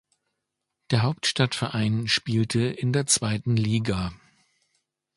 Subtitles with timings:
[0.89, 4.11] Der Hauptstadtverein spielte in der zweiten Liga.